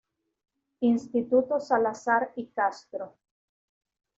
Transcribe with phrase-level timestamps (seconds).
[0.79, 3.19] Instituto Salazar y Castro.